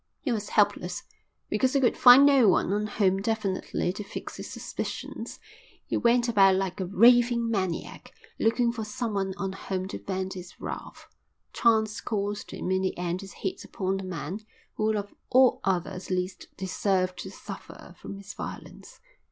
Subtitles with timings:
[0.19, 1.03] He was helpless.
[1.47, 5.39] Because he could find no one on whom definitely to fix his suspicions,
[5.85, 10.59] he went about like a raving maniac, looking for someone on whom to vent his
[10.59, 11.05] wrath.
[11.53, 14.39] Chance caused him in the end to hit upon the man
[14.73, 19.01] who of all others least deserved to suffer from his violence.